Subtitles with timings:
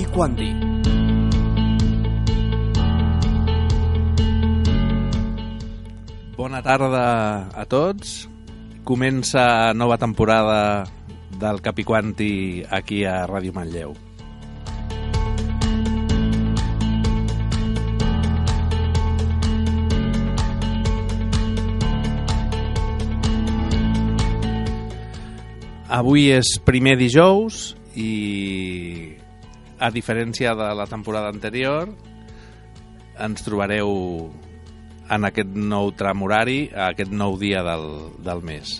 [0.00, 0.48] i Quanti.
[6.36, 7.04] Bona tarda
[7.52, 8.24] a tots.
[8.88, 10.88] Comença nova temporada
[11.36, 13.92] del Capiquanti aquí a Ràdio Manlleu.
[25.90, 29.09] Avui és primer dijous i
[29.80, 31.88] a diferència de la temporada anterior
[33.20, 33.90] ens trobareu
[35.10, 37.86] en aquest nou tram horari, a aquest nou dia del,
[38.22, 38.78] del mes.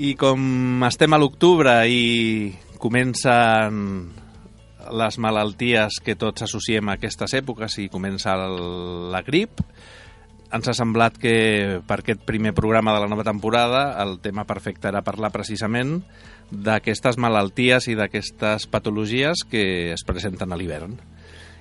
[0.00, 3.82] I com estem a l'octubre i comencen
[4.92, 8.56] les malalties que tots associem a aquestes èpoques i comença el,
[9.12, 9.62] la grip,
[10.50, 14.90] ens ha semblat que per aquest primer programa de la nova temporada el tema perfecte
[14.90, 16.00] era parlar precisament
[16.50, 20.98] d'aquestes malalties i d'aquestes patologies que es presenten a l'hivern.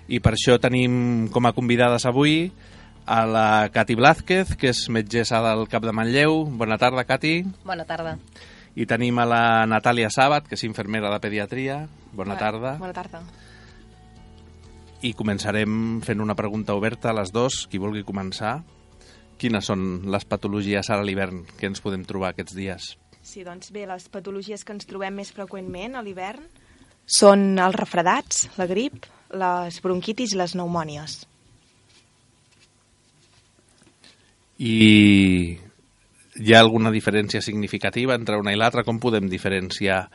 [0.10, 2.50] I per això tenim com a convidades avui
[3.06, 6.44] a la Cati Blázquez, que és metgessa del Cap de Manlleu.
[6.58, 7.44] Bona tarda, Cati.
[7.66, 8.18] Bona tarda.
[8.76, 11.82] I tenim a la Natàlia Sàbat, que és infermera de pediatria.
[12.14, 12.76] Bona tarda.
[12.80, 13.24] Bona tarda.
[15.02, 18.60] I començarem fent una pregunta oberta a les dos, qui vulgui començar.
[19.40, 22.90] Quines són les patologies ara a l'hivern que ens podem trobar aquests dies?
[23.24, 26.44] Sí, doncs bé, les patologies que ens trobem més freqüentment a l'hivern
[27.10, 31.24] són els refredats, la grip, les bronquitis i les pneumònies.
[34.60, 35.60] I
[36.40, 38.86] hi ha alguna diferència significativa entre una i l'altra?
[38.88, 40.06] Com podem diferenciar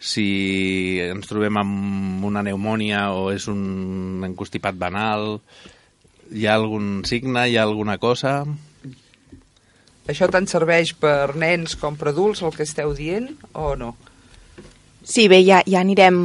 [0.00, 5.38] si ens trobem amb una pneumònia o és un encostipat banal?
[6.32, 7.46] Hi ha algun signe?
[7.48, 8.40] Hi ha alguna cosa?
[10.08, 13.94] Això tant serveix per nens com per adults, el que esteu dient, o no?
[15.04, 16.18] Sí, bé, ja, ja anirem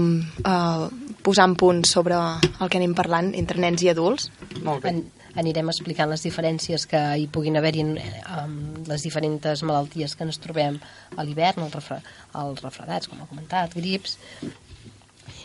[0.48, 0.88] uh,
[1.24, 4.30] posant punts sobre el que anem parlant entre nens i adults.
[4.64, 4.94] Molt bé.
[4.94, 5.02] En,
[5.38, 10.80] anirem explicant les diferències que hi puguin haver-hi amb les diferents malalties que ens trobem
[11.16, 12.00] a l'hivern, els, refre,
[12.42, 14.18] els refredats, com ha comentat, grips,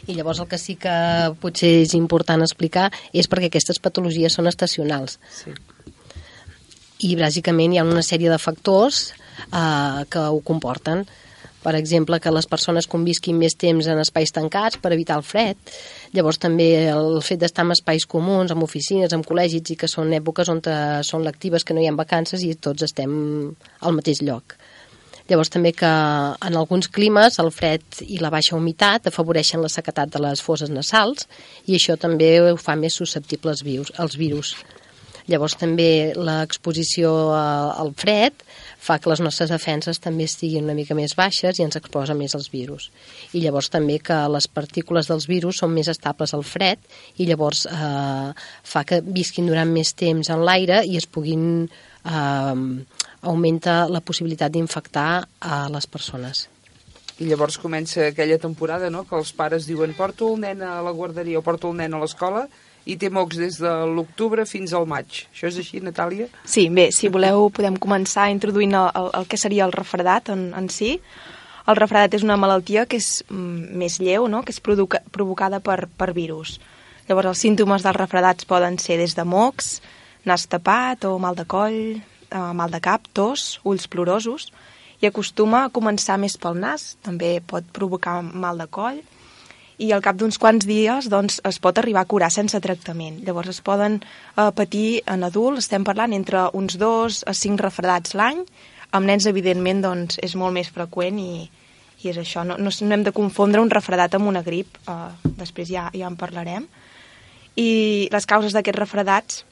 [0.06, 0.94] i llavors el que sí que
[1.40, 5.18] potser és important explicar és perquè aquestes patologies són estacionals.
[5.32, 5.54] Sí.
[7.04, 9.10] I bàsicament hi ha una sèrie de factors
[9.50, 11.04] eh, que ho comporten.
[11.64, 15.56] Per exemple, que les persones convisquin més temps en espais tancats per evitar el fred.
[16.12, 20.12] Llavors també el fet d'estar en espais comuns, en oficines, en col·legis i que són
[20.12, 23.14] èpoques on eh, són lectives, que no hi ha vacances i tots estem
[23.80, 24.58] al mateix lloc.
[25.24, 30.12] Llavors també que en alguns climes el fred i la baixa humitat afavoreixen la sequetat
[30.12, 31.24] de les fosses nasals
[31.64, 34.52] i això també ho fa més susceptible als virus.
[35.32, 38.44] Llavors també l'exposició al fred
[38.84, 42.34] fa que les nostres defenses també estiguin una mica més baixes i ens exposa més
[42.36, 42.90] als virus.
[43.32, 46.82] I llavors també que les partícules dels virus són més estables al fred
[47.16, 48.30] i llavors eh,
[48.62, 52.64] fa que visquin durant més temps en l'aire i es puguin eh,
[53.24, 55.08] augmenta la possibilitat d'infectar
[55.40, 56.48] a les persones.
[57.22, 60.92] I llavors comença aquella temporada, no?, que els pares diuen porto el nen a la
[60.92, 62.48] guarderia o porto el nen a l'escola
[62.84, 65.24] i té mocs des de l'octubre fins al maig.
[65.32, 66.28] Això és així, Natàlia?
[66.44, 70.50] Sí, bé, si voleu podem començar introduint el, el, el que seria el refredat en,
[70.56, 70.98] en si.
[71.64, 75.62] El refredat és una malaltia que és mm, més lleu, no?, que és provoca, provocada
[75.64, 76.58] per, per virus.
[77.08, 79.78] Llavors els símptomes dels refredats poden ser des de mocs,
[80.28, 84.50] nas tapat o mal de coll, eh, mal de cap, tos, ulls plorosos,
[85.00, 89.02] i acostuma a començar més pel nas, també pot provocar mal de coll,
[89.78, 93.18] i al cap d'uns quants dies doncs, es pot arribar a curar sense tractament.
[93.26, 98.14] Llavors es poden eh, patir en adults, estem parlant entre uns dos a cinc refredats
[98.14, 98.44] l'any,
[98.94, 101.48] amb nens evidentment doncs, és molt més freqüent i,
[102.04, 105.32] i és això, no, no, no hem de confondre un refredat amb una grip, eh,
[105.40, 106.68] després ja, ja en parlarem.
[107.58, 109.42] I les causes d'aquests refredats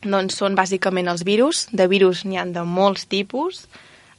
[0.00, 1.66] doncs són bàsicament els virus.
[1.72, 3.66] De virus n'hi han de molts tipus.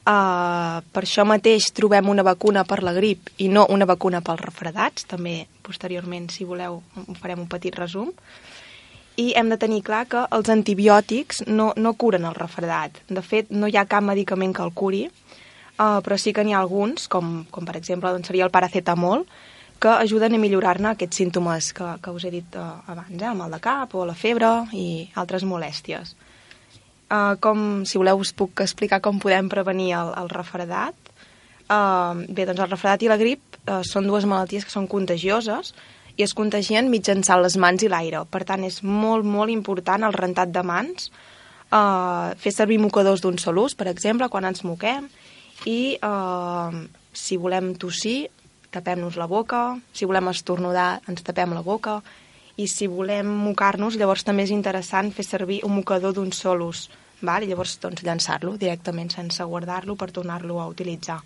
[0.02, 4.40] Uh, per això mateix trobem una vacuna per la grip i no una vacuna pels
[4.42, 5.06] refredats.
[5.06, 6.80] També, posteriorment, si voleu,
[7.20, 8.10] farem un petit resum.
[9.22, 12.98] I hem de tenir clar que els antibiòtics no, no curen el refredat.
[13.06, 16.56] De fet, no hi ha cap medicament que el curi, uh, però sí que n'hi
[16.56, 19.26] ha alguns, com, com per exemple doncs seria el paracetamol,
[19.82, 23.30] que ajuden a millorar-ne aquests símptomes que, que us he dit uh, abans, eh?
[23.30, 24.86] el mal de cap o la febre i
[25.18, 26.16] altres molèsties.
[27.12, 30.96] Uh, com, si voleu, us puc explicar com podem prevenir el, el refredat.
[31.68, 35.74] Uh, bé, doncs el refredat i la grip uh, són dues malalties que són contagioses
[36.16, 38.24] i es contagien mitjançant les mans i l'aire.
[38.30, 41.08] Per tant, és molt, molt important el rentat de mans,
[41.72, 45.08] eh, fer servir mocadors d'un sol ús, per exemple, quan ens moquem,
[45.66, 46.82] i eh,
[47.12, 48.28] si volem tossir,
[48.72, 52.00] tapem-nos la boca, si volem estornudar, ens tapem la boca,
[52.56, 56.88] i si volem mocar-nos, llavors també és interessant fer servir un mocador d'un sol ús,
[57.22, 57.42] val?
[57.42, 61.20] i llavors doncs, llançar-lo directament sense guardar-lo per tornar-lo a utilitzar.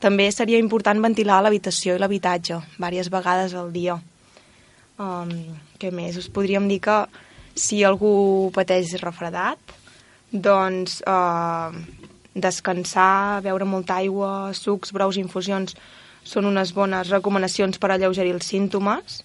[0.00, 3.96] També seria important ventilar l'habitació i l'habitatge diverses vegades al dia.
[4.98, 5.30] Um,
[5.80, 6.18] què més?
[6.20, 6.98] Us podríem dir que
[7.54, 9.58] si algú pateix refredat,
[10.30, 11.70] doncs uh,
[12.34, 15.76] descansar, beure molta aigua, sucs, brous, infusions
[16.24, 19.22] són unes bones recomanacions per alleugerir els símptomes.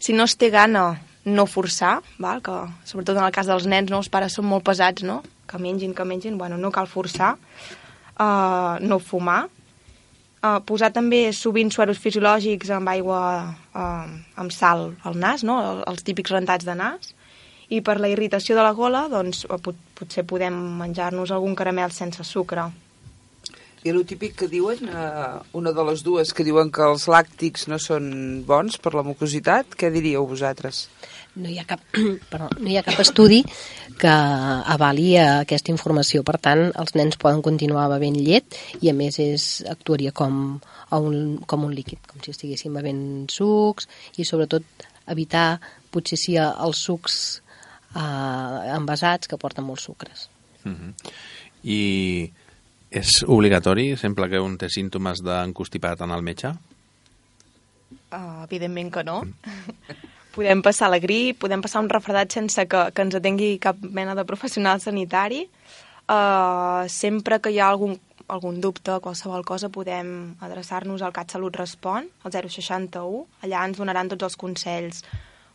[0.00, 0.98] Si no es té gana,
[1.34, 2.42] no forçar, val?
[2.42, 2.56] que
[2.88, 5.20] sobretot en el cas dels nens, no, els pares són molt pesats, no?
[5.50, 9.44] que mengin, que mengin, bueno, no cal forçar, uh, no fumar,
[10.42, 13.22] uh, posar també sovint sueros fisiològics amb aigua
[13.74, 15.58] uh, amb sal al nas, no?
[15.86, 17.14] els típics rentats de nas,
[17.70, 22.26] i per la irritació de la gola, doncs, pot, potser podem menjar-nos algun caramel sense
[22.26, 22.66] sucre.
[23.80, 27.64] I el típic que diuen, eh, una de les dues que diuen que els làctics
[27.70, 30.82] no són bons per la mucositat, què diríeu vosaltres?
[31.36, 31.82] No hi ha cap,
[32.32, 33.44] perdó, no hi ha cap estudi
[34.00, 36.24] que avali aquesta informació.
[36.26, 40.58] Per tant, els nens poden continuar bevent llet i, a més, és, actuaria com,
[40.96, 45.60] un, com un líquid, com si estiguessin bevent sucs i, sobretot, evitar,
[45.90, 47.16] potser sí, els sucs
[47.94, 50.28] eh, envasats que porten molts sucres.
[50.64, 50.94] Uh -huh.
[51.62, 52.30] I
[52.90, 56.50] és obligatori, sempre que un té símptomes d'encostipat en el metge?
[58.10, 59.22] Uh, evidentment que no.
[59.22, 60.08] Mm.
[60.34, 64.14] podem passar la grip, podem passar un refredat sense que, que ens atengui cap mena
[64.18, 65.46] de professional sanitari.
[66.10, 67.94] Uh, sempre que hi ha algun,
[68.30, 73.24] algun dubte, qualsevol cosa, podem adreçar-nos al CatSalut Respon, al 061.
[73.46, 75.04] Allà ens donaran tots els consells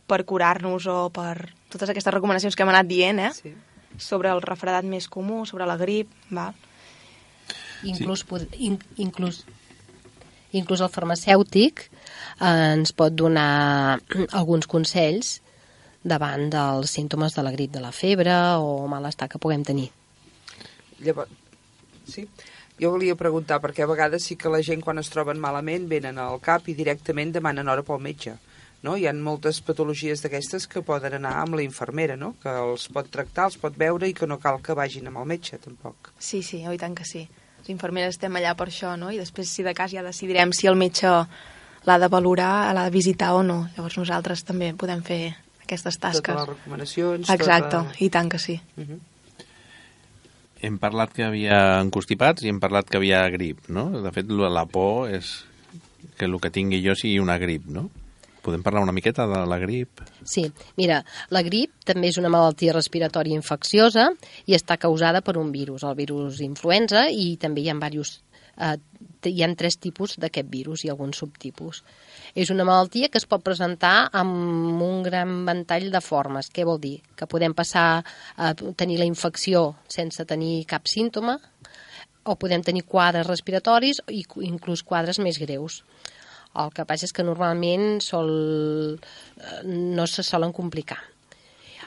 [0.06, 3.32] per curar-nos o per totes aquestes recomanacions que hem anat dient, eh?
[3.34, 3.52] Sí.
[3.98, 6.54] Sobre el refredat més comú, sobre la grip, val?
[7.84, 8.48] Inclús, sí.
[8.68, 9.44] in, inclús,
[10.56, 11.88] inclús el farmacèutic
[12.40, 14.00] ens pot donar
[14.40, 15.40] alguns consells
[16.06, 19.90] davant dels símptomes de la grip de la febre o malestar que puguem tenir.
[21.02, 21.32] Llavors,
[22.06, 22.28] sí?
[22.76, 26.20] Jo volia preguntar, perquè a vegades sí que la gent quan es troben malament venen
[26.20, 28.36] al CAP i directament demanen hora pel metge
[28.86, 28.94] no?
[28.96, 32.34] Hi ha moltes patologies d'aquestes que poden anar amb la infermera, no?
[32.42, 35.28] que els pot tractar, els pot veure i que no cal que vagin amb el
[35.32, 36.12] metge, tampoc.
[36.18, 37.26] Sí, sí, oi tant que sí.
[37.60, 39.10] Les infermeres estem allà per això, no?
[39.10, 41.10] I després, si de cas, ja decidirem si el metge
[41.86, 43.64] l'ha de valorar, l'ha de visitar o no.
[43.76, 45.20] Llavors nosaltres també podem fer
[45.62, 46.22] aquestes tasques.
[46.22, 47.34] Totes les recomanacions.
[47.34, 48.00] Exacte, tota...
[48.02, 48.60] i tant que sí.
[48.76, 48.88] Uh mhm.
[48.94, 49.00] -huh.
[50.66, 54.02] Hem parlat que havia encostipats i hem parlat que havia grip, no?
[54.02, 55.44] De fet, la por és
[56.16, 57.90] que el que tingui jo sigui una grip, no?
[58.46, 60.00] Podem parlar una miqueta de la grip?
[60.24, 64.12] Sí, mira, la grip també és una malaltia respiratòria infecciosa
[64.46, 68.22] i està causada per un virus, el virus influenza, i també hi ha diversos
[68.58, 68.76] eh,
[69.26, 71.82] hi ha tres tipus d'aquest virus i alguns subtipus.
[72.34, 76.50] És una malaltia que es pot presentar amb un gran ventall de formes.
[76.52, 77.00] Què vol dir?
[77.16, 78.04] Que podem passar
[78.36, 81.40] a tenir la infecció sense tenir cap símptoma,
[82.26, 85.82] o podem tenir quadres respiratoris i inclús quadres més greus.
[86.56, 88.30] El que passa és que normalment sol,
[88.96, 90.98] eh, no se solen complicar.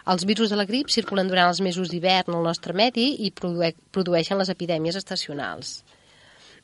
[0.10, 3.74] Els virus de la grip circulen durant els mesos d'hivern al nostre medi i produe
[3.92, 5.84] produeixen les epidèmies estacionals.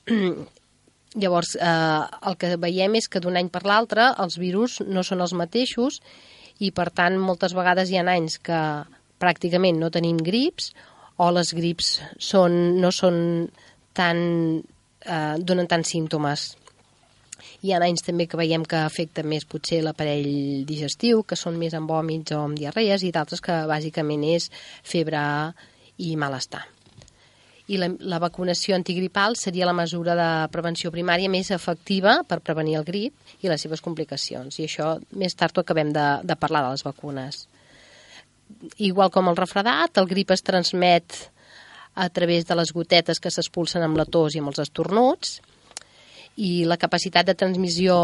[1.22, 5.24] Llavors, eh, el que veiem és que d'un any per l'altre els virus no són
[5.24, 6.02] els mateixos
[6.60, 8.60] i, per tant, moltes vegades hi ha anys que
[9.22, 10.74] pràcticament no tenim grips
[11.18, 13.18] o les grips són, no són
[13.96, 14.20] tan,
[15.08, 16.52] eh, donen tants símptomes
[17.66, 21.74] hi ha anys també que veiem que afecta més potser l'aparell digestiu, que són més
[21.78, 24.50] amb vòmits o amb diarrees, i d'altres que bàsicament és
[24.84, 25.22] febre
[25.98, 26.66] i malestar.
[27.68, 32.78] I la, la vacunació antigripal seria la mesura de prevenció primària més efectiva per prevenir
[32.78, 34.60] el grip i les seves complicacions.
[34.60, 37.46] I això més tard ho acabem de, de parlar de les vacunes.
[38.78, 41.18] Igual com el refredat, el grip es transmet
[41.96, 45.40] a través de les gotetes que s'expulsen amb la tos i amb els estornuts,
[46.36, 47.98] i la capacitat de transmissió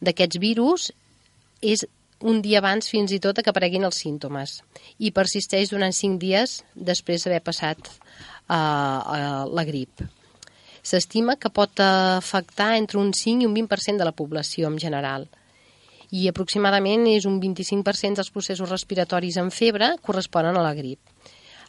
[0.00, 0.90] d'aquests virus
[1.60, 1.84] és
[2.20, 4.58] un dia abans fins i tot que apareguin els símptomes
[4.98, 7.92] i persisteix durant 5 dies després d'haver passat
[8.50, 10.02] uh, la grip.
[10.82, 15.28] S'estima que pot afectar entre un 5 i un 20% de la població en general
[16.10, 20.98] i aproximadament és un 25% dels processos respiratoris en febre corresponen a la grip.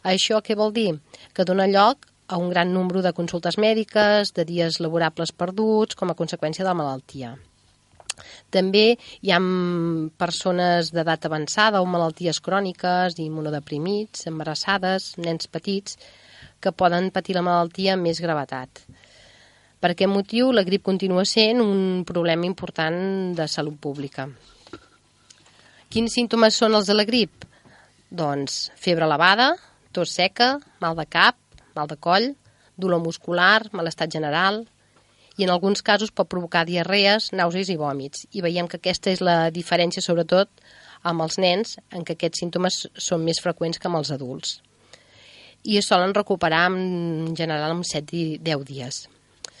[0.02, 0.96] Això què vol dir?
[1.32, 6.10] Que dona lloc a un gran nombre de consultes mèdiques, de dies laborables perduts, com
[6.10, 7.36] a conseqüència de la malaltia.
[8.52, 9.38] També hi ha
[10.20, 15.96] persones d'edat avançada o malalties cròniques, immunodeprimits, embarassades, nens petits,
[16.62, 18.84] que poden patir la malaltia amb més gravetat.
[19.82, 24.28] Per aquest motiu, la grip continua sent un problema important de salut pública.
[25.90, 27.42] Quins símptomes són els de la grip?
[28.08, 29.50] Doncs febre elevada,
[29.92, 31.36] tos seca, mal de cap,
[31.74, 32.30] mal de coll,
[32.78, 34.62] dolor muscular, malestat general,
[35.36, 38.26] i en alguns casos pot provocar diarrees, nàusees i vòmits.
[38.36, 40.50] I veiem que aquesta és la diferència, sobretot,
[41.02, 44.60] amb els nens, en què aquests símptomes són més freqüents que amb els adults.
[45.62, 49.08] I es solen recuperar en general en 7 i 10 dies.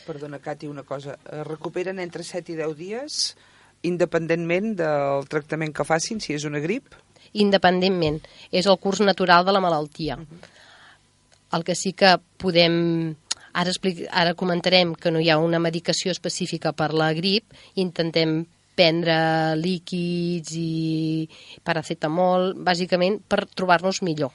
[0.06, 1.16] Perdona, Cati, una cosa.
[1.30, 3.36] Es recuperen entre 7 i 10 dies
[3.82, 6.94] independentment del tractament que facin, si és una grip?
[7.32, 8.20] Independentment.
[8.50, 10.16] És el curs natural de la malaltia.
[10.16, 11.58] Uh -huh.
[11.58, 13.16] El que sí que podem
[13.52, 18.46] Ara, explic, ara comentarem que no hi ha una medicació específica per la grip, intentem
[18.74, 21.28] prendre líquids i
[21.62, 24.32] paracetamol, bàsicament per trobar-nos millor.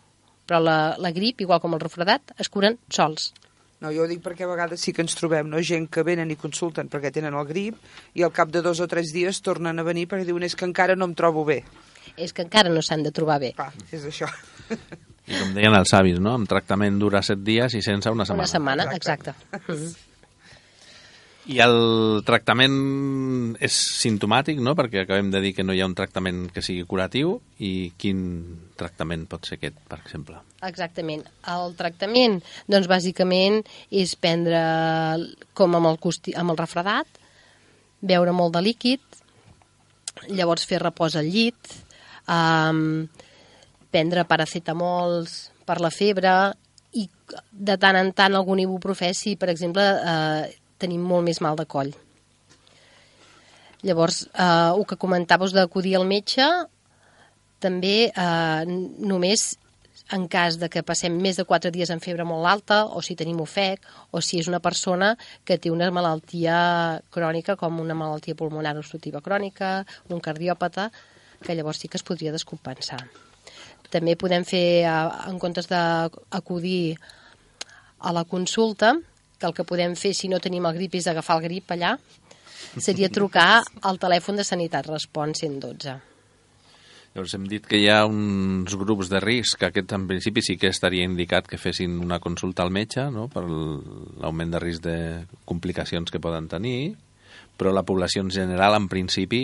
[0.47, 3.33] Però la, la grip, igual com el refredat, es curen sols.
[3.83, 5.59] No, jo ho dic perquè a vegades sí que ens trobem no?
[5.61, 7.75] gent que venen i consulten perquè tenen el grip
[8.17, 10.65] i al cap de dos o tres dies tornen a venir perquè diuen és que
[10.65, 11.59] encara no em trobo bé.
[12.17, 13.53] És que encara no s'han de trobar bé.
[13.61, 14.31] Ah, és això.
[15.27, 16.33] I com deien els avis, no?
[16.39, 18.47] Amb tractament dura set dies i sense una setmana.
[18.47, 19.35] Una setmana, exacte.
[19.53, 20.06] exacte.
[21.47, 21.77] I el
[22.27, 22.73] tractament
[23.63, 24.73] és simptomàtic, no?
[24.75, 27.37] Perquè acabem de dir que no hi ha un tractament que sigui curatiu.
[27.63, 28.19] I quin
[28.79, 30.41] tractament pot ser aquest, per exemple?
[30.67, 31.23] Exactament.
[31.53, 34.59] El tractament, doncs, bàsicament, és prendre,
[35.55, 37.23] com amb el, costi, amb el refredat,
[38.03, 39.01] beure molt de líquid,
[40.27, 41.73] llavors fer repòs al llit,
[42.27, 43.07] um,
[43.93, 46.37] prendre paracetamols per la febre
[46.97, 47.07] i
[47.51, 51.65] de tant en tant algun ibuprofè si, per exemple, eh, tenim molt més mal de
[51.65, 51.93] coll.
[53.85, 56.47] Llavors, eh, el que comentaves d'acudir al metge,
[57.61, 59.55] també eh, només
[60.11, 63.17] en cas de que passem més de 4 dies en febre molt alta, o si
[63.19, 65.13] tenim ofec, o si és una persona
[65.45, 70.89] que té una malaltia crònica, com una malaltia pulmonar obstructiva crònica, un cardiòpata,
[71.43, 73.01] que llavors sí que es podria descompensar.
[73.91, 76.97] També podem fer, en comptes d'acudir
[77.99, 78.95] a la consulta,
[79.37, 81.95] que el que podem fer si no tenim el grip és agafar el grip allà,
[82.81, 85.97] seria trucar al telèfon de Sanitat Respon 112.
[87.17, 90.53] Llavors hem dit que hi ha uns grups de risc, que aquest en principi sí
[90.61, 93.25] que estaria indicat que fessin una consulta al metge no?
[93.33, 94.97] per l'augment de risc de
[95.49, 96.93] complicacions que poden tenir,
[97.57, 99.41] però la població en general en principi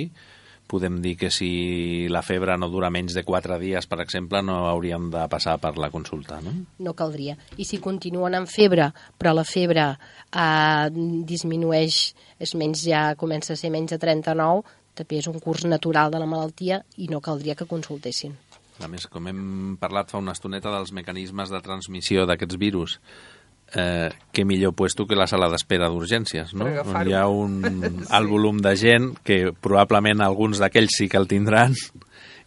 [0.67, 4.63] podem dir que si la febre no dura menys de 4 dies, per exemple, no
[4.71, 6.53] hauríem de passar per la consulta, no?
[6.79, 7.35] No caldria.
[7.57, 10.87] I si continuen amb febre, però la febre eh,
[11.29, 11.99] disminueix,
[12.39, 16.21] és menys ja comença a ser menys de 39, també és un curs natural de
[16.21, 18.35] la malaltia i no caldria que consultessin.
[18.81, 22.97] A més, com hem parlat fa una estoneta dels mecanismes de transmissió d'aquests virus,
[23.75, 26.69] eh, que millor puesto que la sala d'espera d'urgències, no?
[26.83, 27.61] On hi ha un
[28.17, 31.75] alt volum de gent que probablement alguns d'aquells sí que el tindran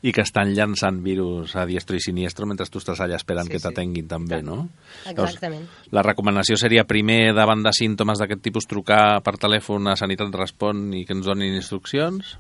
[0.07, 3.57] i que estan llançant virus a diestro i siniestro mentre tu estàs allà esperant sí,
[3.57, 4.11] que t'atenguin sí.
[4.11, 4.67] també, no?
[5.09, 5.65] Exactament.
[5.67, 10.35] Llavors, la recomanació seria primer, davant de símptomes d'aquest tipus, trucar per telèfon a Sanitat
[10.37, 12.37] Respon i que ens donin instruccions?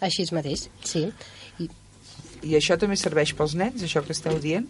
[0.00, 1.06] Així mateix, sí.
[2.42, 4.66] I, això també serveix pels nens, això que esteu dient?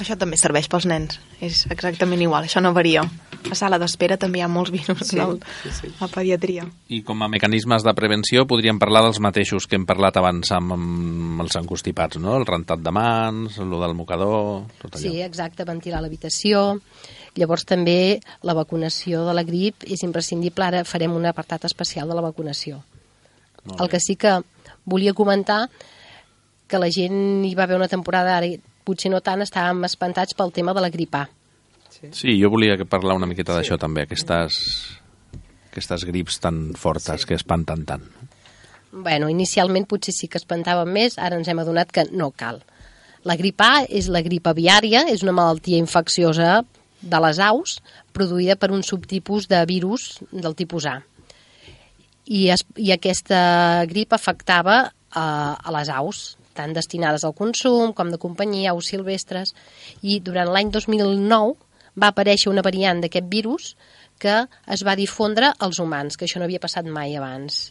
[0.00, 3.02] Això també serveix pels nens, és exactament igual, això no varia.
[3.50, 5.90] A sala d'espera també hi ha molts virus sí, el, sí, sí.
[6.00, 6.64] a pediatria.
[6.92, 10.76] I com a mecanismes de prevenció podríem parlar dels mateixos que hem parlat abans amb,
[10.76, 12.36] amb els encostipats, no?
[12.40, 15.02] El rentat de mans, el del mocador, tot allò.
[15.02, 16.80] Sí, exacte, ventilar l'habitació.
[17.36, 20.66] Llavors també la vacunació de la grip és imprescindible.
[20.66, 22.80] Ara farem un apartat especial de la vacunació.
[23.76, 24.38] El que sí que
[24.88, 25.66] volia comentar
[26.70, 28.48] que la gent hi va haver una temporada ara
[28.86, 31.26] potser no tant estàvem espantats pel tema de la gripa.
[31.90, 33.60] Sí, sí jo volia parlar una miqueta sí.
[33.60, 34.60] d'això també, aquestes,
[35.70, 37.28] aquestes grips tan fortes sí.
[37.28, 38.06] que espanten tant.
[38.90, 42.62] Bueno, inicialment potser sí que espantàvem més, ara ens hem adonat que no cal.
[43.22, 46.62] La grip A és la grip aviària, és una malaltia infecciosa
[47.00, 47.78] de les aus
[48.16, 50.98] produïda per un subtipus de virus del tipus A.
[52.26, 55.24] I, es, i aquesta grip afectava a,
[55.54, 59.54] a les aus, tant destinades al consum com de companyia, aus silvestres,
[60.04, 61.56] i durant l'any 2009
[61.96, 63.74] va aparèixer una variant d'aquest virus
[64.20, 67.70] que es va difondre als humans, que això no havia passat mai abans.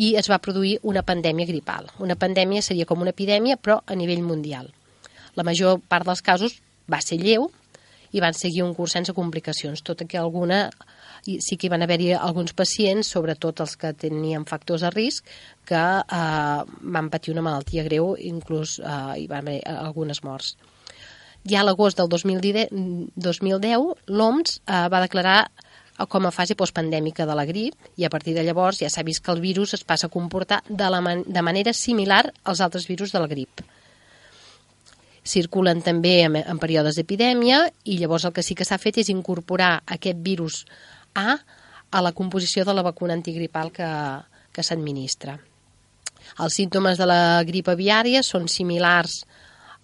[0.00, 1.90] I es va produir una pandèmia gripal.
[2.00, 4.70] Una pandèmia seria com una epidèmia, però a nivell mundial.
[5.36, 6.56] La major part dels casos
[6.90, 7.50] va ser lleu
[8.14, 10.68] i van seguir un curs sense complicacions, tot i que alguna
[11.26, 15.26] i sí que hi van haver-hi alguns pacients, sobretot els que tenien factors de risc,
[15.64, 20.54] que eh, van patir una malaltia greu, inclús eh, hi van haver algunes morts.
[21.48, 22.72] Ja a l'agost del 2010,
[23.16, 25.38] 2010 l'OMS eh, va declarar
[26.08, 29.22] com a fase postpandèmica de la grip i a partir de llavors ja s'ha vist
[29.22, 32.88] que el virus es passa a comportar de, la man de manera similar als altres
[32.88, 33.62] virus de la grip.
[35.24, 39.12] Circulen també en, en períodes d'epidèmia i llavors el que sí que s'ha fet és
[39.12, 40.64] incorporar aquest virus
[41.14, 41.38] A
[41.94, 43.88] a la composició de la vacuna antigripal que,
[44.50, 45.36] que s'administra.
[46.42, 49.20] Els símptomes de la grip aviària són similars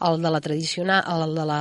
[0.02, 1.60] al de la tradicional, al de la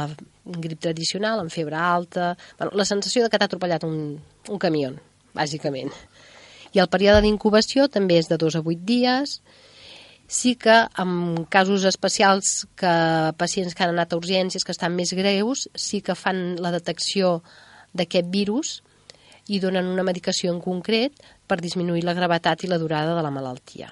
[0.64, 2.32] grip tradicional, amb febre alta...
[2.58, 4.18] Bueno, la sensació de que t'ha atropellat un,
[4.50, 4.96] un camió,
[5.38, 5.94] bàsicament.
[6.74, 9.40] I el període d'incubació també és de 2 a 8 dies.
[10.30, 12.98] Sí que en casos especials que
[13.38, 17.42] pacients que han anat a urgències que estan més greus, sí que fan la detecció
[17.94, 18.80] d'aquest virus
[19.50, 21.15] i donen una medicació en concret
[21.48, 23.89] per disminuir la gravetat i la durada de la malaltia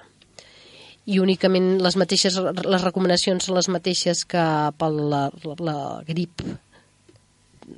[1.08, 4.44] i únicament les mateixes les recomanacions són les mateixes que
[4.78, 5.76] per la, la, la
[6.08, 6.44] grip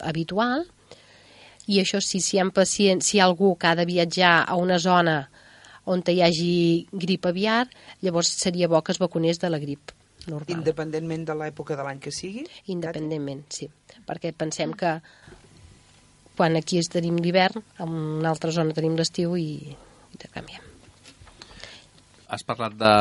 [0.01, 0.67] habitual
[1.71, 4.41] i això sí, si hi ha pacients, si hi ha algú que ha de viatjar
[4.43, 5.21] a una zona
[5.91, 7.69] on hi hagi grip aviar,
[8.03, 9.93] llavors seria bo que es vacunés de la grip
[10.27, 10.59] normal.
[10.59, 12.45] Independentment de l'època de l'any que sigui?
[12.75, 13.71] Independentment, sí.
[14.07, 14.99] Perquè pensem que
[16.41, 19.75] quan aquí tenim l'hivern, en una altra zona tenim l'estiu i
[20.15, 20.65] intercanviem.
[22.33, 22.95] Has parlat de,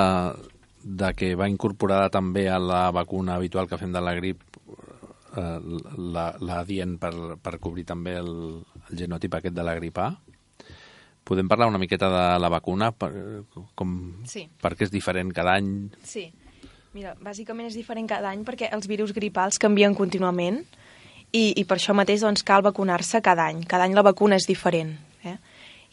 [0.83, 4.43] de que va incorporada també a la vacuna habitual que fem de la grip
[5.37, 5.59] eh,
[6.49, 8.33] l'adient per, per cobrir també el,
[8.89, 10.09] el genotip aquest de la grip A.
[11.29, 12.91] Podem parlar una miqueta de la vacuna?
[12.91, 13.11] Per,
[13.77, 13.95] com,
[14.27, 14.47] sí.
[14.59, 15.71] Per què és diferent cada any?
[16.03, 16.25] Sí.
[16.97, 20.63] Mira, bàsicament és diferent cada any perquè els virus gripals canvien contínuament
[21.31, 23.63] i, i per això mateix doncs, cal vacunar-se cada any.
[23.69, 24.95] Cada any la vacuna és diferent.
[25.23, 25.35] Eh?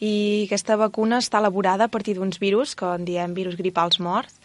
[0.01, 0.13] I
[0.47, 4.37] aquesta vacuna està elaborada a partir d'uns virus, que en diem virus gripals morts,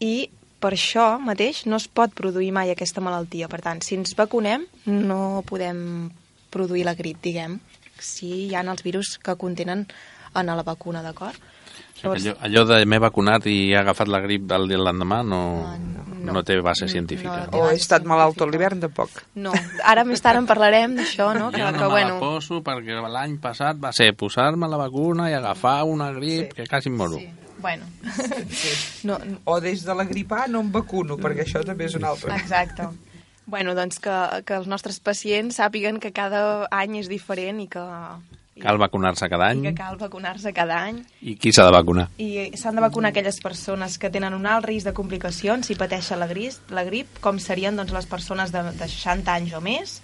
[0.00, 3.50] i per això mateix no es pot produir mai aquesta malaltia.
[3.52, 6.10] Per tant, si ens vacunem, no podem
[6.54, 7.58] produir la grip, diguem,
[8.00, 9.84] si hi ha els virus que contenen
[10.40, 11.36] en la vacuna, d'acord?
[12.02, 12.24] Llavors...
[12.26, 16.04] Allò, allò de m'he vacunat i he agafat la grip el dia l'endemà no, no,
[16.10, 17.46] no, no té base científica.
[17.52, 19.22] No, o he estat malalt tot l'hivern, tampoc.
[19.38, 21.52] No, ara més tard en parlarem d'això, no?
[21.54, 22.18] Que, jo no que, me bueno...
[22.18, 26.60] la poso perquè l'any passat va ser posar-me la vacuna i agafar una grip sí.
[26.60, 27.22] que quasi em moro.
[27.22, 27.32] Sí
[27.64, 27.86] bueno...
[28.50, 28.68] Sí.
[29.08, 32.32] No, o des de la gripa no em vacuno, perquè això també és un altre.
[32.36, 32.86] Exacte.
[33.44, 34.14] Bueno, doncs que,
[34.48, 36.40] que els nostres pacients sàpiguen que cada
[36.72, 37.84] any és diferent i que...
[38.62, 39.64] Cal vacunar-se cada any.
[39.64, 41.00] I que cal vacunar-se cada any.
[41.22, 42.08] I qui s'ha de vacunar?
[42.22, 46.22] I s'han de vacunar aquelles persones que tenen un alt risc de complicacions si pateixen
[46.22, 49.98] la grip, la grip com serien doncs, les persones de, de 60 anys o més,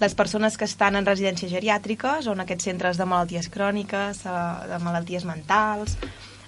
[0.00, 4.36] les persones que estan en residències geriàtriques o en aquests centres de malalties cròniques, eh,
[4.72, 5.98] de malalties mentals,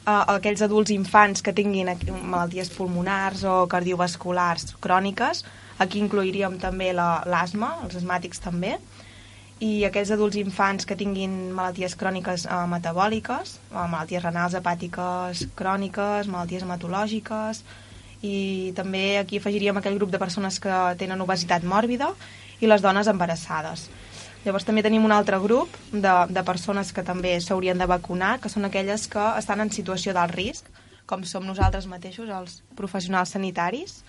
[0.05, 5.45] uh, aquells adults infants que tinguin malalties pulmonars o cardiovasculars cròniques,
[5.79, 8.79] aquí incluiríem també l'asma, la, els asmàtics també,
[9.63, 16.31] i aquells adults infants que tinguin malalties cròniques uh, metabòliques, uh, malalties renals hepàtiques cròniques,
[16.31, 17.63] malalties hematològiques,
[18.25, 22.11] i també aquí afegiríem aquell grup de persones que tenen obesitat mòrbida
[22.61, 23.89] i les dones embarassades.
[24.45, 28.51] Llavors també tenim un altre grup de, de persones que també s'haurien de vacunar, que
[28.53, 30.69] són aquelles que estan en situació d'alt risc,
[31.07, 34.03] com som nosaltres mateixos, els professionals sanitaris,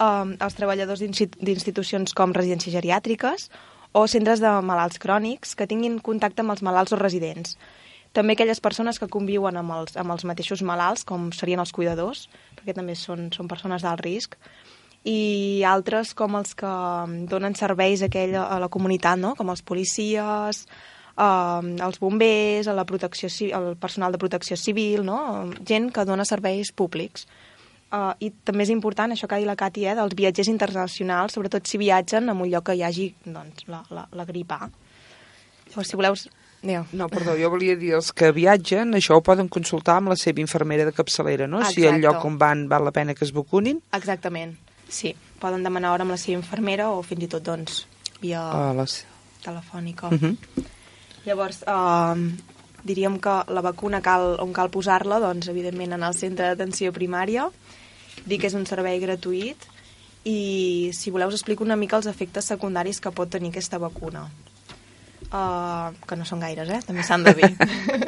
[0.00, 3.48] um, els treballadors d'institucions com residències geriàtriques
[3.92, 7.56] o centres de malalts crònics que tinguin contacte amb els malalts o residents.
[8.12, 12.26] També aquelles persones que conviuen amb els, amb els mateixos malalts, com serien els cuidadors,
[12.58, 14.34] perquè també són, són persones d'alt risc,
[15.06, 19.34] i altres com els que mm, donen serveis a, aquell, a la comunitat, no?
[19.38, 20.64] com els policies,
[21.16, 25.48] eh, els bombers, a la protecció, el personal de protecció civil, no?
[25.66, 27.26] gent que dona serveis públics.
[27.90, 31.34] Uh, I també és important, això que ha dit la Cati, eh, dels viatgers internacionals,
[31.34, 34.68] sobretot si viatgen a un lloc que hi hagi doncs, la, la, la grip A.
[35.70, 36.14] Llavors, si voleu...
[36.60, 36.84] Digueu.
[36.92, 40.42] No, perdó, jo volia dir, els que viatgen, això ho poden consultar amb la seva
[40.42, 41.62] infermera de capçalera, no?
[41.64, 41.80] Exacte.
[41.80, 43.80] Si el lloc on van val la pena que es vacunin.
[43.96, 44.52] Exactament.
[44.92, 47.86] Sí, poden demanar hora amb la seva infermera o fins i tot, doncs,
[48.20, 49.00] via ah, les...
[49.42, 50.12] telefònica.
[50.12, 50.36] Uh mhm.
[50.36, 50.64] -huh.
[51.24, 52.36] Llavors, eh,
[52.84, 57.50] diríem que la vacuna cal, on cal posar-la, doncs, evidentment, en el centre d'atenció primària.
[58.26, 59.66] Dic que és un servei gratuït
[60.24, 64.26] i, si voleu, us explico una mica els efectes secundaris que pot tenir aquesta vacuna.
[65.30, 66.80] Uh, que no són gaires, eh?
[66.86, 67.52] També s'han de dir.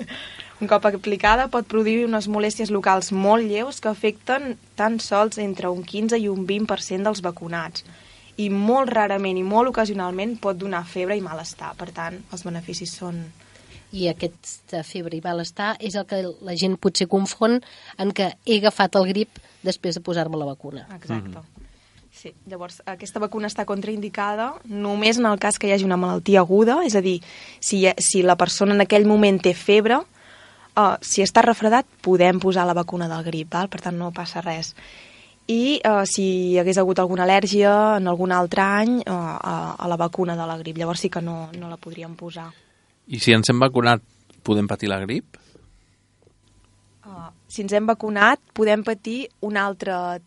[0.62, 5.72] Un cop aplicada pot produir unes molèsties locals molt lleus que afecten tan sols entre
[5.74, 7.82] un 15 i un 20% dels vacunats
[8.38, 11.72] i molt rarament i molt ocasionalment pot donar febre i malestar.
[11.78, 13.24] Per tant, els beneficis són...
[13.92, 17.60] I aquesta febre i malestar és el que la gent potser confon
[17.98, 20.86] en que he agafat el grip després de posar-me la vacuna.
[20.94, 21.28] Exacte.
[21.28, 21.68] Mm -hmm.
[22.12, 26.40] Sí, llavors aquesta vacuna està contraindicada només en el cas que hi hagi una malaltia
[26.40, 27.22] aguda, és a dir,
[27.58, 29.96] si, si la persona en aquell moment té febre,
[30.76, 33.68] uh, si està refredat podem posar la vacuna del grip, val?
[33.68, 34.74] per tant no passa res
[35.50, 39.88] i uh, si hi hagués hagut alguna al·lèrgia en algun altre any uh, a, a
[39.90, 40.78] la vacuna de la grip.
[40.78, 42.50] Llavors sí que no, no la podríem posar.
[43.06, 44.02] I si ens hem vacunat,
[44.46, 45.38] podem patir la grip?
[47.02, 50.20] Uh, si ens hem vacunat, podem patir un altre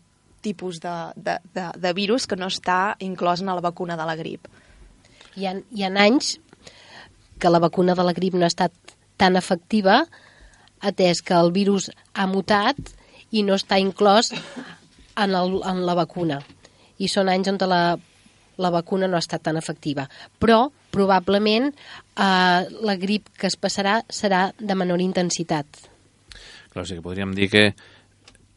[0.44, 4.16] tipus de, de, de, de virus que no està inclòs en la vacuna de la
[4.18, 4.46] grip.
[5.36, 6.36] Hi ha, hi ha anys
[7.40, 8.72] que la vacuna de la grip no ha estat
[9.16, 10.04] tan efectiva
[10.84, 12.76] atès que el virus ha mutat
[13.32, 16.40] i no està inclòs en, el, en la vacuna.
[17.00, 17.96] I són anys on la,
[18.56, 20.06] la vacuna no ha estat tan efectiva.
[20.40, 25.66] Però, probablement, eh, la grip que es passarà serà de menor intensitat.
[26.72, 27.68] Clar, o sigui, podríem dir que,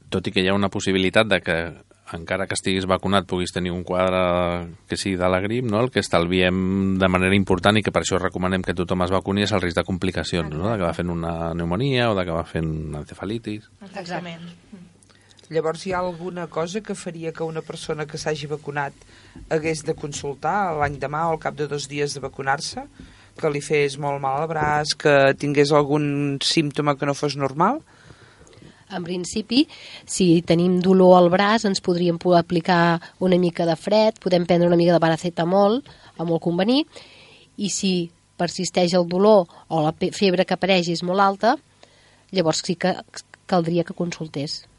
[0.10, 1.60] tot i que hi ha una possibilitat de que
[2.18, 5.82] encara que estiguis vacunat puguis tenir un quadre que sigui de la grip, no?
[5.84, 9.46] el que estalviem de manera important i que per això recomanem que tothom es vacuni
[9.46, 10.72] és el risc de complicacions, no?
[10.76, 12.72] que va fent una pneumonia o de que va fent
[13.04, 13.70] encefalitis.
[13.86, 14.50] Exactament.
[15.50, 18.94] Llavors hi ha alguna cosa que faria que una persona que s'hagi vacunat
[19.50, 22.84] hagués de consultar l'any demà o al cap de dos dies de vacunar-se?
[23.40, 27.82] Que li fes molt mal al braç, que tingués algun símptoma que no fos normal?
[28.94, 29.64] En principi,
[30.06, 34.78] si tenim dolor al braç, ens podríem aplicar una mica de fred, podem prendre una
[34.78, 35.82] mica de paracetamol,
[36.18, 36.86] a molt convenir,
[37.58, 41.58] i si persisteix el dolor o la febre que apareix és molt alta,
[42.30, 42.94] llavors sí que
[43.50, 44.70] caldria que consultés.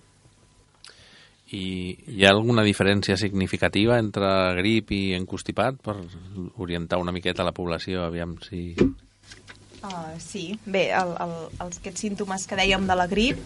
[1.57, 4.29] I hi ha alguna diferència significativa entre
[4.61, 5.97] grip i encostipat per
[6.63, 8.75] orientar una miqueta la població, aviam si...
[9.81, 11.31] Uh, sí, bé, el, el,
[11.65, 13.41] els, aquests símptomes que dèiem de la grip,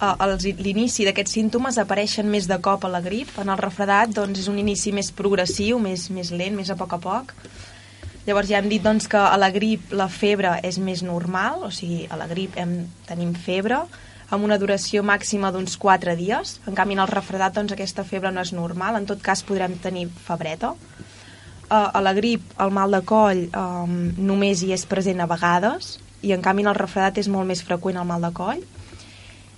[0.00, 0.14] uh,
[0.56, 3.34] l'inici d'aquests símptomes apareixen més de cop a la grip.
[3.42, 6.96] En el refredat doncs, és un inici més progressiu, més, més lent, més a poc
[6.96, 7.36] a poc.
[8.26, 11.70] Llavors ja hem dit doncs, que a la grip la febre és més normal, o
[11.70, 13.84] sigui, a la grip hem, tenim febre,
[14.30, 16.56] amb una duració màxima d'uns 4 dies.
[16.66, 18.98] En canvi, en el refredat, doncs, aquesta febre no és normal.
[18.98, 20.74] En tot cas, podrem tenir febreta.
[21.66, 25.96] Uh, a la grip, el mal de coll um, només hi és present a vegades
[26.22, 28.62] i, en canvi, en el refredat és molt més freqüent el mal de coll.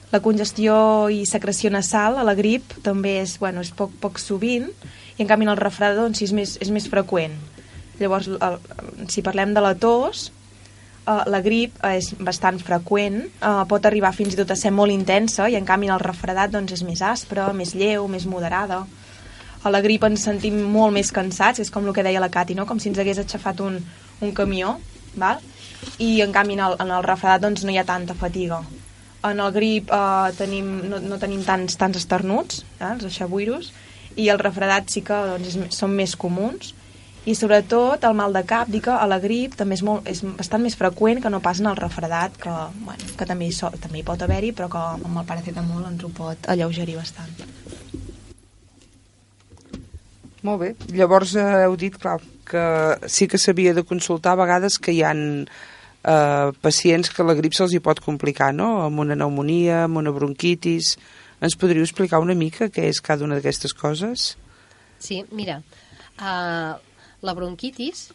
[0.08, 0.74] La congestió
[1.12, 5.28] i secreció nasal a la grip també és, bueno, és poc, poc sovint i, en
[5.28, 7.36] canvi, en el refredat doncs, és, més, és més freqüent.
[8.00, 8.58] Llavors, el,
[9.12, 10.30] si parlem de la tos,
[11.08, 14.92] uh, la grip és bastant freqüent, uh, pot arribar fins i tot a ser molt
[14.92, 18.84] intensa i en canvi el refredat doncs, és més aspre, més lleu, més moderada.
[19.64, 22.54] A la grip ens sentim molt més cansats, és com el que deia la Cati,
[22.54, 22.66] no?
[22.66, 23.80] com si ens hagués aixafat un,
[24.22, 24.76] un camió,
[25.18, 25.40] val?
[26.02, 28.60] i en canvi en el, en el refredat doncs, no hi ha tanta fatiga.
[29.26, 33.72] En el grip eh, tenim, no, no tenim tants, tants esternuts, eh, els aixabuiros,
[34.18, 36.74] i el refredat sí que doncs, és, són més comuns,
[37.28, 40.22] i sobretot el mal de cap, dic que a la grip també és, molt, és
[40.24, 42.54] bastant més freqüent que no pas en el refredat, que,
[42.86, 46.06] bueno, que també, hi so, també hi pot haver-hi, però que amb el paracetamol ens
[46.06, 47.34] ho pot alleugerir bastant.
[50.46, 50.70] Molt bé.
[50.96, 52.16] Llavors eh, heu dit, clar,
[52.48, 52.64] que
[53.10, 57.56] sí que s'havia de consultar a vegades que hi han eh, pacients que la grip
[57.58, 58.78] se'ls hi pot complicar, no?
[58.86, 60.96] Amb una pneumonia, amb una bronquitis...
[61.38, 64.32] Ens podríeu explicar una mica què és cada una d'aquestes coses?
[64.98, 65.60] Sí, mira,
[66.18, 66.72] uh,
[67.22, 68.08] la bronquitis,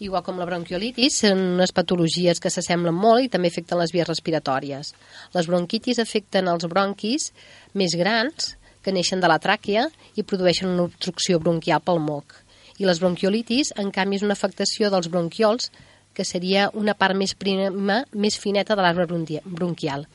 [0.00, 4.08] igual com la bronquiolitis, són unes patologies que s'assemblen molt i també afecten les vies
[4.08, 4.94] respiratòries.
[5.36, 7.30] Les bronquitis afecten els bronquis
[7.76, 9.86] més grans, que neixen de la tràquea
[10.16, 12.32] i produeixen una obstrucció bronquial pel moc.
[12.80, 15.68] I les bronquiolitis, en canvi, és una afectació dels bronquiols,
[16.16, 19.06] que seria una part més prima, més fineta de l'arbre
[19.44, 20.06] bronquial.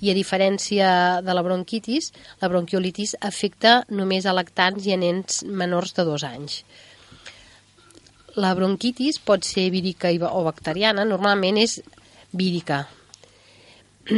[0.00, 0.88] I a diferència
[1.22, 6.24] de la bronquitis, la bronquiolitis afecta només a lactants i a nens menors de dos
[6.26, 6.64] anys.
[8.40, 11.78] La bronquitis pot ser vírica o bacteriana, normalment és
[12.34, 12.84] vírica.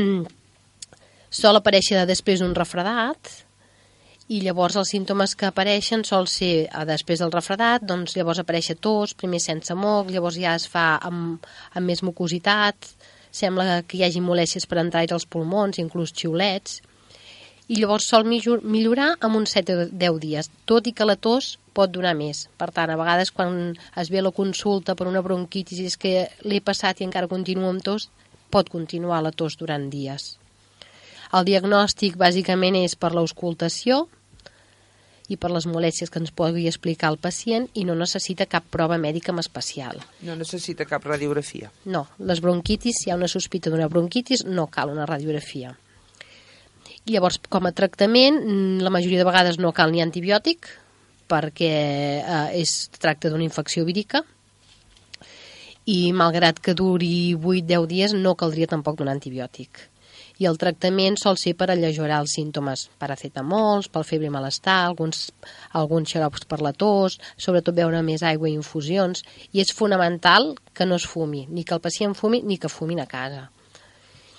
[1.41, 3.33] Sol aparèixer després d'un refredat
[4.33, 8.73] i llavors els símptomes que apareixen sol ser a després del refredat, doncs llavors apareix
[8.83, 12.89] tos, primer sense moc, llavors ja es fa amb, amb més mucositat,
[13.31, 16.81] sembla que hi hagi molèsties per entrar als pulmons, inclús xiulets,
[17.69, 21.57] i llavors sol millorar amb uns 7 o 10 dies, tot i que la tos
[21.75, 22.47] pot durar més.
[22.57, 26.15] Per tant, a vegades quan es ve la consulta per una bronquitis i és que
[26.47, 28.09] l'he passat i encara continuo amb tos,
[28.51, 30.37] pot continuar la tos durant dies.
[31.35, 34.07] El diagnòstic bàsicament és per l'auscultació
[35.27, 38.95] i per les molèsties que ens pugui explicar el pacient i no necessita cap prova
[39.03, 39.99] mèdica en especial.
[40.23, 41.73] No necessita cap radiografia.
[41.85, 45.75] No, les bronquitis, si hi ha una sospita d'una bronquitis, no cal una radiografia.
[47.07, 50.67] Llavors, com a tractament, mm, la majoria de vegades no cal ni antibiòtic,
[51.31, 51.75] perquè
[52.19, 54.25] eh, es tracta d'una infecció vírica,
[55.87, 59.87] i malgrat que duri 8-10 dies no caldria tampoc donar antibiòtic.
[60.43, 65.31] I el tractament sol ser per allejorar els símptomes, paracetamols, pel febre i malestar, alguns,
[65.79, 69.23] alguns xarops per la tos, sobretot beure més aigua i infusions,
[69.55, 73.01] i és fonamental que no es fumi, ni que el pacient fumi ni que fumin
[73.01, 73.47] a casa.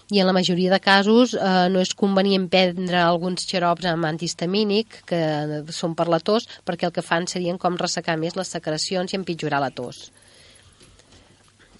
[0.09, 5.01] I en la majoria de casos eh, no és convenient prendre alguns xarops amb antihistamínic,
[5.09, 5.19] que
[5.75, 9.19] són per la tos, perquè el que fan serien com ressecar més les secrecions i
[9.19, 10.07] empitjorar la tos.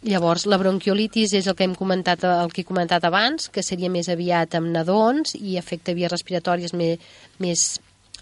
[0.08, 3.90] Llavors, la bronquiolitis és el que hem comentat, el que he comentat abans, que seria
[3.90, 7.00] més aviat amb nadons i afecta vies respiratòries més,
[7.40, 7.64] més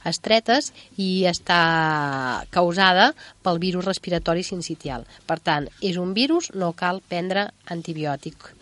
[0.06, 3.10] estretes i està causada
[3.44, 5.04] pel virus respiratori sincitial.
[5.26, 8.54] Per tant, és un virus, no cal prendre antibiòtic.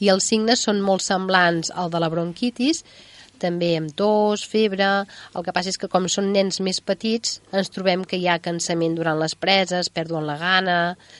[0.00, 2.82] I els signes són molt semblants al de la bronquitis,
[3.38, 4.86] també amb tos, febre...
[5.36, 8.38] El que passa és que com són nens més petits ens trobem que hi ha
[8.42, 10.78] cansament durant les preses, perden la gana,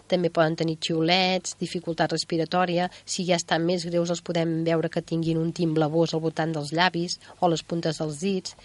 [0.09, 2.91] també poden tenir xiulets, dificultat respiratòria...
[3.07, 6.53] Si ja estan més greus els podem veure que tinguin un tim blavós al voltant
[6.53, 8.57] dels llavis o les puntes dels dits.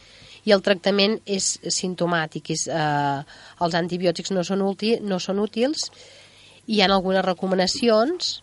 [0.48, 2.54] I el tractament és sintomàtic.
[2.56, 3.20] És, eh,
[3.62, 5.92] els antibiòtics no són, útil, no són útils.
[6.68, 8.40] Hi ha algunes recomanacions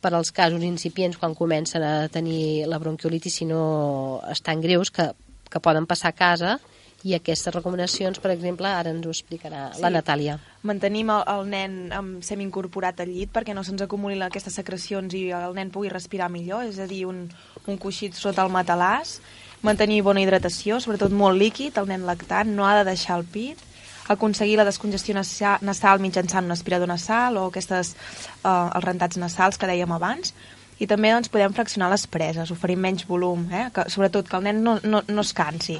[0.00, 5.10] per als casos incipients quan comencen a tenir la bronquiolitis si no estan greus que,
[5.50, 6.58] que poden passar a casa
[7.06, 9.82] i aquestes recomanacions, per exemple, ara ens ho explicarà sí.
[9.84, 10.34] la Natàlia.
[10.66, 15.28] Mantenim el, el nen amb semi-incorporat al llit perquè no se'ns acumulin aquestes secrecions i
[15.34, 17.28] el nen pugui respirar millor, és a dir, un,
[17.66, 19.18] un coixit sota el matalàs,
[19.62, 23.62] mantenir bona hidratació, sobretot molt líquid, el nen lactant no ha de deixar el pit,
[24.08, 27.94] aconseguir la descongestió nasal mitjançant un aspirador nasal o aquestes,
[28.42, 30.34] eh, els rentats nasals que dèiem abans,
[30.78, 33.66] i també doncs, podem fraccionar les preses, oferir menys volum, eh?
[33.74, 35.78] que, sobretot que el nen no, no, no es cansi.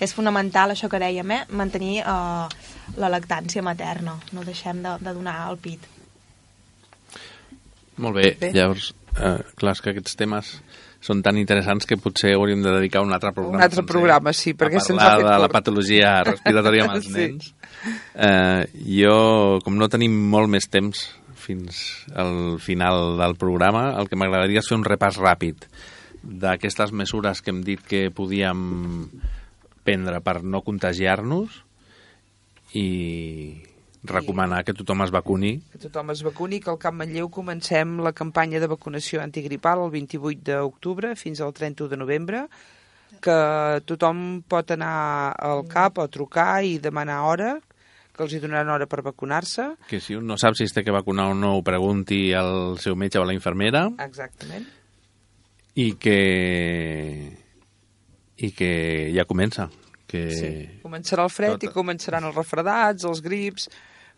[0.00, 1.40] És fonamental això que dèiem, eh?
[1.54, 5.86] mantenir eh, la lactància materna, no deixem de, de donar el pit.
[8.00, 8.50] Molt bé, bé.
[8.56, 10.54] llavors, eh, clar, és que aquests temes
[11.00, 13.62] són tan interessants que potser hauríem de dedicar un altre programa.
[13.62, 17.14] Un altre programa, sí, perquè se'ns ha fet de la patologia respiratòria amb els sí.
[17.16, 17.54] nens.
[18.14, 18.66] Eh,
[18.98, 19.16] jo,
[19.64, 21.06] com no tenim molt més temps
[21.40, 21.80] fins
[22.12, 25.64] al final del programa, el que m'agradaria és fer un repàs ràpid
[26.20, 28.60] d'aquestes mesures que hem dit que podíem
[29.88, 31.62] prendre per no contagiar-nos
[32.76, 32.88] i
[34.02, 35.54] recomanar que tothom es vacuni.
[35.72, 39.90] Que tothom es vacuni, que al Camp Manlleu comencem la campanya de vacunació antigripal el
[39.92, 42.44] 28 d'octubre fins al 31 de novembre,
[43.20, 43.40] que
[43.84, 47.58] tothom pot anar al CAP o trucar i demanar hora,
[48.14, 49.74] que els hi donaran hora per vacunar-se.
[49.90, 52.78] Que si un no sap si es té que vacunar o no, ho pregunti al
[52.80, 53.86] seu metge o a la infermera.
[54.06, 54.66] Exactament.
[55.74, 56.16] I que...
[58.40, 58.72] i que
[59.12, 59.68] ja comença
[60.10, 60.24] que...
[60.34, 60.50] Sí,
[60.82, 61.68] començarà el fred tot...
[61.68, 63.68] i començaran els refredats, els grips,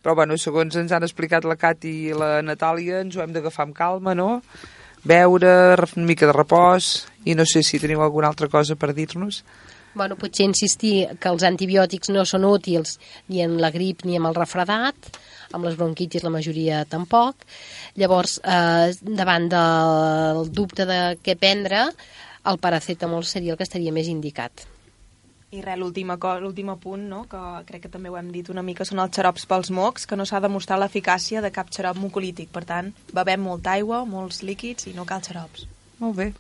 [0.03, 3.69] però bueno, segons ens han explicat la Cati i la Natàlia, ens ho hem d'agafar
[3.69, 4.41] amb calma, no?
[5.05, 5.53] Beure,
[5.97, 6.93] una mica de repòs,
[7.27, 9.43] i no sé si teniu alguna altra cosa per dir-nos.
[9.95, 12.97] Bueno, potser insistir que els antibiòtics no són útils
[13.29, 15.11] ni en la grip ni en el refredat,
[15.53, 17.45] amb les bronquitis la majoria tampoc.
[18.01, 21.91] Llavors, eh, davant del dubte de què prendre,
[22.49, 24.72] el paracetamol seria el que estaria més indicat.
[25.53, 26.09] I res, l'últim
[26.81, 27.25] punt, no?
[27.29, 30.17] que crec que també ho hem dit una mica, són els xarops pels mocs, que
[30.17, 32.49] no s'ha demostrat l'eficàcia de cap xarop mucolític.
[32.55, 35.67] Per tant, bevem molta aigua, molts líquids i no cal xarops.
[36.01, 36.31] Molt bé.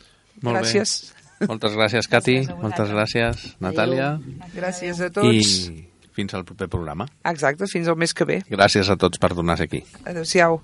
[0.41, 1.13] Molt gràcies.
[1.13, 1.51] Bé.
[1.51, 2.39] Moltes gràcies, Cati.
[2.41, 4.13] Gràcies Moltes gràcies, Natàlia.
[4.57, 5.29] Gràcies a tots.
[5.29, 7.09] I fins al proper programa.
[7.29, 8.43] Exacte, fins al mes que ve.
[8.49, 9.85] Gràcies a tots per donar-se aquí.
[10.07, 10.63] Adéu-siau.